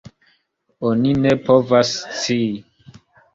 [0.91, 1.93] Oni ne povas
[2.23, 2.99] scii.